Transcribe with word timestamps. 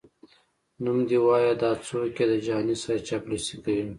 نوم 0.83 0.97
دي 1.09 1.17
وایه 1.25 1.53
دا 1.61 1.71
څوک 1.85 2.13
یې 2.19 2.25
د 2.31 2.33
جهاني 2.45 2.75
صیب 2.83 3.01
چاپلوسي 3.07 3.55
کوي؟🤧🧐 3.63 3.89